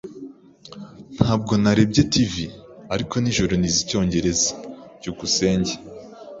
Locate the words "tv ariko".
2.13-3.13